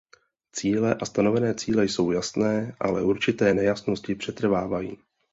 [0.51, 4.97] Cíle a stanovené cíle jsou jasné, ale určité nejasnosti přetrvávají.